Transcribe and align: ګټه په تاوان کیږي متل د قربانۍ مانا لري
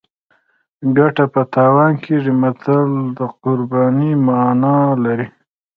ګټه 0.97 1.25
په 1.33 1.41
تاوان 1.53 1.91
کیږي 2.03 2.33
متل 2.41 2.85
د 3.17 3.19
قربانۍ 3.43 4.11
مانا 4.27 4.77
لري 5.03 5.27